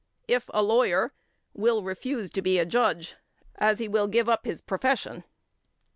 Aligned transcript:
if 0.27 0.49
a 0.51 0.63
lawyer, 0.63 1.13
will 1.53 1.83
refuse 1.83 2.31
to 2.31 2.41
be 2.41 2.57
a 2.57 2.65
judge, 2.65 3.17
as 3.57 3.77
the 3.77 3.87
will 3.87 4.07
give 4.07 4.27
up 4.27 4.45
his 4.45 4.59
profession; 4.59 5.17
6. 5.17 5.23